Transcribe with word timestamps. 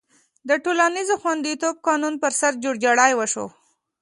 د 0.49 0.51
ټولنیز 0.63 1.09
خوندیتوب 1.21 1.75
قانون 1.87 2.13
پر 2.23 2.31
سر 2.39 2.53
جوړجاړی 2.63 3.11
وشو. 3.15 3.45